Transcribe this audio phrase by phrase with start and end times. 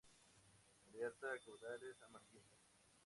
[0.93, 2.65] La aleta caudal es amarillenta.